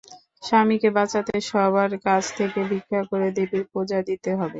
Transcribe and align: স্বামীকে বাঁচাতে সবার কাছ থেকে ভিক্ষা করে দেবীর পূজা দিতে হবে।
স্বামীকে 0.43 0.89
বাঁচাতে 0.97 1.35
সবার 1.49 1.91
কাছ 2.05 2.23
থেকে 2.37 2.59
ভিক্ষা 2.71 3.01
করে 3.09 3.27
দেবীর 3.37 3.63
পূজা 3.71 3.99
দিতে 4.09 4.31
হবে। 4.31 4.49